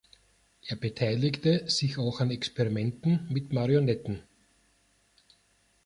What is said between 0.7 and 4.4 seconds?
beteiligte sich auch an Experimenten mit Marionetten.